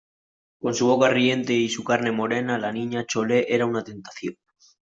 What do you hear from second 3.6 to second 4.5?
una tentación.